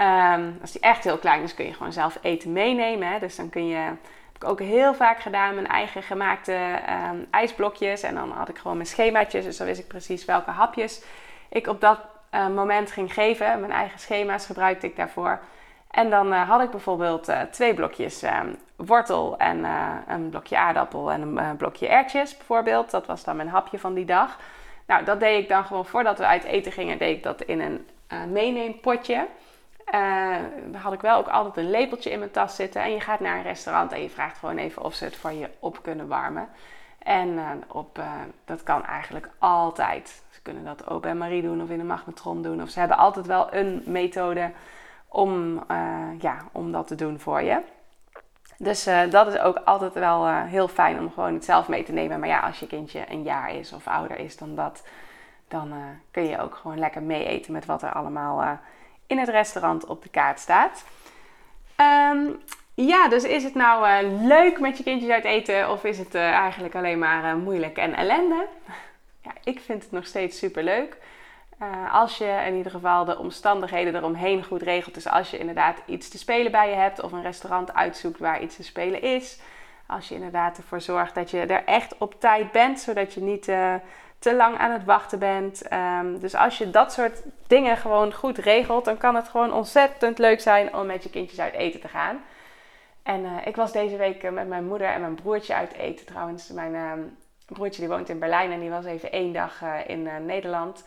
Um, 0.00 0.58
als 0.60 0.72
hij 0.72 0.90
echt 0.90 1.04
heel 1.04 1.18
klein 1.18 1.42
is, 1.42 1.54
kun 1.54 1.66
je 1.66 1.72
gewoon 1.72 1.92
zelf 1.92 2.18
eten 2.22 2.52
meenemen. 2.52 3.08
Hè? 3.08 3.18
Dus 3.18 3.36
dan 3.36 3.50
kun 3.50 3.66
je, 3.66 3.76
heb 3.76 3.96
ik 4.34 4.44
ook 4.44 4.60
heel 4.60 4.94
vaak 4.94 5.20
gedaan, 5.20 5.54
mijn 5.54 5.66
eigen 5.66 6.02
gemaakte 6.02 6.80
um, 7.10 7.26
ijsblokjes. 7.30 8.02
En 8.02 8.14
dan 8.14 8.30
had 8.30 8.48
ik 8.48 8.58
gewoon 8.58 8.76
mijn 8.76 8.88
schemaatjes, 8.88 9.44
dus 9.44 9.56
dan 9.56 9.66
wist 9.66 9.80
ik 9.80 9.88
precies 9.88 10.24
welke 10.24 10.50
hapjes 10.50 11.04
ik 11.48 11.66
op 11.66 11.80
dat 11.80 11.98
uh, 12.34 12.48
moment 12.48 12.90
ging 12.90 13.14
geven. 13.14 13.60
Mijn 13.60 13.72
eigen 13.72 13.98
schema's 13.98 14.46
gebruikte 14.46 14.86
ik 14.86 14.96
daarvoor. 14.96 15.40
En 15.90 16.10
dan 16.10 16.32
uh, 16.32 16.48
had 16.48 16.62
ik 16.62 16.70
bijvoorbeeld 16.70 17.28
uh, 17.28 17.40
twee 17.40 17.74
blokjes 17.74 18.22
um, 18.22 18.56
wortel 18.76 19.38
en 19.38 19.64
een 20.08 20.28
blokje 20.30 20.58
aardappel 20.58 21.12
en 21.12 21.36
een 21.36 21.56
blokje 21.56 21.88
ertjes 21.88 22.36
bijvoorbeeld. 22.36 22.90
Dat 22.90 23.06
was 23.06 23.24
dan 23.24 23.36
mijn 23.36 23.48
hapje 23.48 23.78
van 23.78 23.94
die 23.94 24.04
dag. 24.04 24.38
Nou, 24.86 25.04
dat 25.04 25.20
deed 25.20 25.42
ik 25.42 25.48
dan 25.48 25.64
gewoon 25.64 25.86
voordat 25.86 26.18
we 26.18 26.26
uit 26.26 26.44
eten 26.44 26.72
gingen, 26.72 26.98
deed 26.98 27.16
ik 27.16 27.22
dat 27.22 27.42
in 27.42 27.60
een 27.60 27.86
meeneempotje. 28.32 29.26
had 30.72 30.92
ik 30.92 31.00
wel 31.00 31.16
ook 31.16 31.28
altijd 31.28 31.56
een 31.56 31.70
lepeltje 31.70 32.10
in 32.10 32.18
mijn 32.18 32.30
tas 32.30 32.56
zitten. 32.56 32.82
En 32.82 32.92
je 32.92 33.00
gaat 33.00 33.20
naar 33.20 33.36
een 33.36 33.42
restaurant 33.42 33.92
en 33.92 34.02
je 34.02 34.10
vraagt 34.10 34.38
gewoon 34.38 34.56
even 34.56 34.82
of 34.82 34.94
ze 34.94 35.04
het 35.04 35.16
voor 35.16 35.32
je 35.32 35.50
op 35.58 35.82
kunnen 35.82 36.08
warmen. 36.08 36.48
En 36.98 37.38
op, 37.68 38.00
dat 38.44 38.62
kan 38.62 38.84
eigenlijk 38.84 39.28
altijd. 39.38 40.22
Ze 40.30 40.42
kunnen 40.42 40.64
dat 40.64 40.88
ook 40.88 41.02
bij 41.02 41.14
Marie 41.14 41.42
doen 41.42 41.62
of 41.62 41.70
in 41.70 41.80
een 41.80 41.86
magnetron 41.86 42.42
doen. 42.42 42.62
Of 42.62 42.68
ze 42.68 42.78
hebben 42.78 42.96
altijd 42.96 43.26
wel 43.26 43.54
een 43.54 43.82
methode 43.86 44.50
om, 45.08 45.62
uh, 45.70 46.20
ja, 46.20 46.36
om 46.52 46.72
dat 46.72 46.86
te 46.86 46.94
doen 46.94 47.20
voor 47.20 47.42
je. 47.42 47.60
Dus 48.58 48.86
uh, 48.86 49.10
dat 49.10 49.26
is 49.26 49.38
ook 49.38 49.56
altijd 49.64 49.94
wel 49.94 50.26
uh, 50.26 50.42
heel 50.44 50.68
fijn 50.68 50.98
om 50.98 51.12
gewoon 51.12 51.34
het 51.34 51.44
zelf 51.44 51.68
mee 51.68 51.82
te 51.82 51.92
nemen. 51.92 52.20
Maar 52.20 52.28
ja, 52.28 52.40
als 52.40 52.58
je 52.58 52.66
kindje 52.66 53.04
een 53.08 53.22
jaar 53.22 53.54
is 53.54 53.72
of 53.72 53.86
ouder 53.86 54.18
is 54.18 54.36
dan 54.36 54.54
dat, 54.54 54.86
dan 55.48 55.72
kun 56.10 56.26
je 56.26 56.40
ook 56.40 56.54
gewoon 56.54 56.78
lekker 56.78 57.02
mee 57.02 57.24
eten 57.24 57.52
met 57.52 57.66
wat 57.66 57.82
er 57.82 57.92
allemaal 57.92 58.58
in 59.06 59.18
het 59.18 59.28
restaurant 59.28 59.86
op 59.86 60.02
de 60.02 60.08
kaart 60.08 60.40
staat. 60.40 60.84
Um, 62.12 62.40
ja, 62.74 63.08
dus 63.08 63.24
is 63.24 63.44
het 63.44 63.54
nou 63.54 64.06
leuk 64.06 64.60
met 64.60 64.76
je 64.76 64.82
kindjes 64.82 65.10
uit 65.10 65.24
eten 65.24 65.70
of 65.70 65.84
is 65.84 65.98
het 65.98 66.14
eigenlijk 66.14 66.74
alleen 66.74 66.98
maar 66.98 67.36
moeilijk 67.36 67.76
en 67.76 67.94
ellende? 67.94 68.46
Ja, 69.22 69.32
ik 69.44 69.60
vind 69.60 69.82
het 69.82 69.92
nog 69.92 70.06
steeds 70.06 70.38
super 70.38 70.62
leuk. 70.62 70.96
Uh, 71.62 71.94
als 71.94 72.18
je 72.18 72.42
in 72.46 72.54
ieder 72.54 72.72
geval 72.72 73.04
de 73.04 73.18
omstandigheden 73.18 73.96
eromheen 73.96 74.44
goed 74.44 74.62
regelt. 74.62 74.94
Dus 74.94 75.08
als 75.08 75.30
je 75.30 75.38
inderdaad 75.38 75.78
iets 75.86 76.08
te 76.08 76.18
spelen 76.18 76.52
bij 76.52 76.68
je 76.68 76.74
hebt 76.74 77.02
of 77.02 77.12
een 77.12 77.22
restaurant 77.22 77.74
uitzoekt 77.74 78.18
waar 78.18 78.42
iets 78.42 78.56
te 78.56 78.62
spelen 78.62 79.02
is. 79.02 79.40
Als 79.86 80.08
je 80.08 80.14
inderdaad 80.14 80.56
ervoor 80.56 80.80
zorgt 80.80 81.14
dat 81.14 81.30
je 81.30 81.40
er 81.40 81.64
echt 81.64 81.98
op 81.98 82.20
tijd 82.20 82.52
bent, 82.52 82.80
zodat 82.80 83.14
je 83.14 83.20
niet 83.20 83.48
uh, 83.48 83.74
te 84.18 84.34
lang 84.34 84.58
aan 84.58 84.70
het 84.70 84.84
wachten 84.84 85.18
bent. 85.18 85.72
Um, 85.72 86.18
dus 86.18 86.34
als 86.34 86.58
je 86.58 86.70
dat 86.70 86.92
soort 86.92 87.22
dingen 87.46 87.76
gewoon 87.76 88.12
goed 88.12 88.38
regelt, 88.38 88.84
dan 88.84 88.96
kan 88.96 89.14
het 89.14 89.28
gewoon 89.28 89.52
ontzettend 89.52 90.18
leuk 90.18 90.40
zijn 90.40 90.74
om 90.74 90.86
met 90.86 91.02
je 91.02 91.10
kindjes 91.10 91.40
uit 91.40 91.54
eten 91.54 91.80
te 91.80 91.88
gaan. 91.88 92.20
En 93.02 93.20
uh, 93.20 93.30
ik 93.44 93.56
was 93.56 93.72
deze 93.72 93.96
week 93.96 94.30
met 94.30 94.48
mijn 94.48 94.66
moeder 94.66 94.88
en 94.88 95.00
mijn 95.00 95.14
broertje 95.14 95.54
uit 95.54 95.72
eten. 95.72 96.06
Trouwens, 96.06 96.48
mijn 96.48 97.16
broertje 97.46 97.80
die 97.80 97.90
woont 97.90 98.08
in 98.08 98.18
Berlijn 98.18 98.52
en 98.52 98.60
die 98.60 98.70
was 98.70 98.84
even 98.84 99.12
één 99.12 99.32
dag 99.32 99.62
in 99.86 100.08
Nederland. 100.26 100.84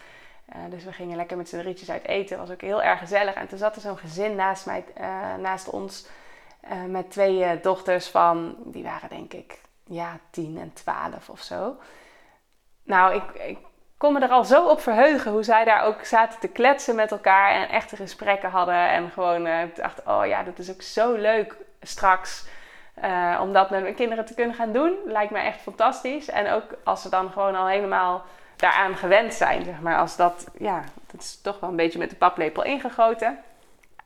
Uh, 0.56 0.62
dus 0.70 0.84
we 0.84 0.94
gingen 0.94 1.16
lekker 1.16 1.38
met 1.38 1.50
z'n 1.50 1.58
drietjes 1.58 1.92
uit 1.92 2.08
eten. 2.08 2.38
was 2.38 2.50
ook 2.50 2.62
heel 2.62 2.84
erg 2.84 3.00
gezellig. 3.00 3.34
En 3.34 3.48
toen 3.48 3.58
zat 3.58 3.76
er 3.76 3.82
zo'n 3.82 3.98
gezin 3.98 4.36
naast, 4.36 4.66
mij, 4.66 4.86
uh, 5.00 5.36
naast 5.36 5.70
ons. 5.70 6.08
Uh, 6.72 6.84
met 6.84 7.12
twee 7.12 7.60
dochters 7.60 8.08
van, 8.08 8.56
die 8.66 8.84
waren 8.84 9.10
denk 9.10 9.34
ik, 9.34 9.62
ja, 9.84 10.20
tien 10.30 10.58
en 10.58 10.74
twaalf 10.74 11.30
of 11.30 11.42
zo. 11.42 11.76
Nou, 12.84 13.16
ik, 13.16 13.24
ik 13.34 13.58
kon 13.98 14.14
me 14.14 14.20
er 14.20 14.30
al 14.30 14.44
zo 14.44 14.68
op 14.68 14.82
verheugen 14.82 15.32
hoe 15.32 15.44
zij 15.44 15.66
daar 15.66 15.84
ook 15.84 16.04
zaten 16.04 16.40
te 16.40 16.48
kletsen 16.48 16.96
met 16.96 17.12
elkaar. 17.12 17.52
En 17.52 17.70
echte 17.70 17.96
gesprekken 17.96 18.50
hadden. 18.50 18.90
En 18.90 19.10
gewoon, 19.10 19.48
ik 19.48 19.76
dacht, 19.76 20.06
oh 20.06 20.26
ja, 20.26 20.44
dat 20.44 20.60
is 20.60 20.72
ook 20.72 20.82
zo 20.82 21.14
leuk 21.14 21.56
straks. 21.82 22.48
om 23.40 23.54
dat 23.54 23.70
met 23.70 23.82
mijn 23.82 23.96
kinderen 23.96 24.26
te 24.26 24.34
kunnen 24.34 24.56
gaan 24.56 24.72
doen. 24.72 24.98
Lijkt 25.06 25.32
me 25.32 25.40
echt 25.40 25.62
fantastisch. 25.62 26.30
En 26.30 26.52
ook 26.52 26.76
als 26.84 27.02
ze 27.02 27.10
dan 27.10 27.32
gewoon 27.32 27.56
al 27.56 27.68
helemaal 27.68 28.26
daaraan 28.60 28.96
gewend 28.96 29.34
zijn, 29.34 29.64
zeg 29.64 29.80
maar. 29.82 29.98
Als 29.98 30.16
dat, 30.16 30.48
ja, 30.58 30.84
dat 31.12 31.22
is 31.22 31.42
toch 31.42 31.60
wel 31.60 31.70
een 31.70 31.76
beetje 31.76 32.00
met 32.00 32.10
de 32.10 32.16
paplepel 32.16 32.64
ingegoten. 32.64 33.40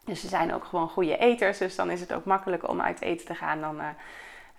Dus 0.05 0.22
ze 0.22 0.27
zijn 0.27 0.53
ook 0.53 0.65
gewoon 0.65 0.89
goede 0.89 1.17
eters, 1.17 1.57
dus 1.57 1.75
dan 1.75 1.89
is 1.89 2.00
het 2.00 2.13
ook 2.13 2.25
makkelijker 2.25 2.69
om 2.69 2.81
uit 2.81 3.01
eten 3.01 3.25
te 3.25 3.36
gaan. 3.36 3.62
Dan 3.62 3.77
uh, 3.77 3.86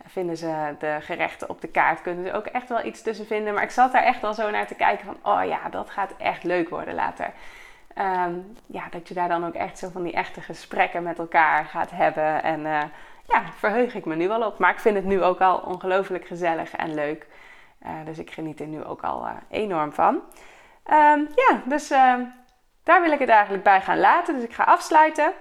vinden 0.06 0.36
ze 0.36 0.74
de 0.78 0.96
gerechten 1.00 1.48
op 1.48 1.60
de 1.60 1.68
kaart, 1.68 2.02
kunnen 2.02 2.26
ze 2.26 2.32
ook 2.32 2.46
echt 2.46 2.68
wel 2.68 2.84
iets 2.84 3.02
tussen 3.02 3.26
vinden. 3.26 3.54
Maar 3.54 3.62
ik 3.62 3.70
zat 3.70 3.92
daar 3.92 4.02
echt 4.02 4.20
wel 4.20 4.34
zo 4.34 4.50
naar 4.50 4.66
te 4.66 4.74
kijken 4.74 5.04
van, 5.04 5.16
oh 5.32 5.44
ja, 5.44 5.68
dat 5.70 5.90
gaat 5.90 6.14
echt 6.18 6.44
leuk 6.44 6.68
worden 6.68 6.94
later. 6.94 7.32
Um, 7.98 8.56
ja, 8.66 8.84
dat 8.90 9.08
je 9.08 9.14
daar 9.14 9.28
dan 9.28 9.46
ook 9.46 9.54
echt 9.54 9.78
zo 9.78 9.88
van 9.92 10.02
die 10.02 10.12
echte 10.12 10.40
gesprekken 10.40 11.02
met 11.02 11.18
elkaar 11.18 11.64
gaat 11.64 11.90
hebben. 11.90 12.42
En 12.42 12.60
uh, 12.60 12.82
ja, 13.28 13.42
verheug 13.58 13.94
ik 13.94 14.04
me 14.04 14.14
nu 14.14 14.28
wel 14.28 14.46
op. 14.46 14.58
Maar 14.58 14.70
ik 14.70 14.78
vind 14.78 14.96
het 14.96 15.04
nu 15.04 15.22
ook 15.22 15.40
al 15.40 15.58
ongelooflijk 15.58 16.26
gezellig 16.26 16.76
en 16.76 16.94
leuk. 16.94 17.26
Uh, 17.87 17.91
dus 18.05 18.19
ik 18.19 18.31
geniet 18.31 18.61
er 18.61 18.67
nu 18.67 18.85
ook 18.85 19.03
al 19.03 19.26
uh, 19.26 19.31
enorm 19.50 19.93
van. 19.93 20.14
Um, 20.14 21.29
ja, 21.35 21.61
dus 21.64 21.91
uh, 21.91 22.14
daar 22.83 23.03
wil 23.03 23.12
ik 23.12 23.19
het 23.19 23.29
eigenlijk 23.29 23.64
bij 23.64 23.81
gaan 23.81 23.99
laten. 23.99 24.35
Dus 24.35 24.45
ik 24.45 24.53
ga 24.53 24.64
afsluiten. 24.64 25.33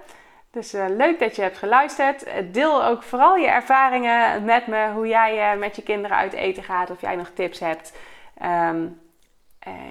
Dus 0.50 0.72
leuk 0.72 1.18
dat 1.18 1.36
je 1.36 1.42
hebt 1.42 1.58
geluisterd. 1.58 2.26
Deel 2.52 2.84
ook 2.84 3.02
vooral 3.02 3.36
je 3.36 3.46
ervaringen 3.46 4.44
met 4.44 4.66
me. 4.66 4.90
Hoe 4.92 5.06
jij 5.06 5.56
met 5.56 5.76
je 5.76 5.82
kinderen 5.82 6.16
uit 6.16 6.32
eten 6.32 6.62
gaat. 6.62 6.90
Of 6.90 7.00
jij 7.00 7.16
nog 7.16 7.30
tips 7.34 7.60
hebt. 7.60 7.96
Um, 8.42 9.00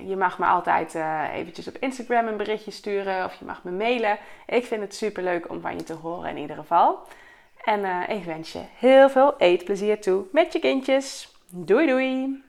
je 0.05 0.15
mag 0.15 0.39
me 0.39 0.45
altijd 0.45 0.95
eventjes 1.33 1.67
op 1.67 1.77
Instagram 1.77 2.27
een 2.27 2.37
berichtje 2.37 2.71
sturen. 2.71 3.25
Of 3.25 3.33
je 3.33 3.45
mag 3.45 3.63
me 3.63 3.71
mailen. 3.71 4.17
Ik 4.47 4.65
vind 4.65 4.81
het 4.81 4.95
super 4.95 5.23
leuk 5.23 5.49
om 5.49 5.61
van 5.61 5.75
je 5.75 5.83
te 5.83 5.93
horen 5.93 6.29
in 6.29 6.37
ieder 6.37 6.55
geval. 6.55 7.07
En 7.63 8.09
ik 8.09 8.23
wens 8.23 8.51
je 8.51 8.61
heel 8.77 9.09
veel 9.09 9.33
eetplezier 9.37 10.01
toe 10.01 10.25
met 10.31 10.53
je 10.53 10.59
kindjes. 10.59 11.31
Doei 11.49 11.87
doei! 11.87 12.42